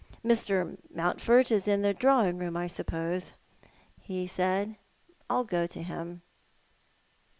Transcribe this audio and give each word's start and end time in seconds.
"Mr. 0.25 0.79
Mountford 0.91 1.51
is 1.51 1.67
in 1.67 1.83
the 1.83 1.93
drawing 1.93 2.39
room, 2.39 2.57
I 2.57 2.65
suppose?" 2.65 3.33
he 4.01 4.25
said." 4.25 4.75
I'll 5.29 5.43
go 5.43 5.67
to 5.67 5.83
him." 5.83 6.23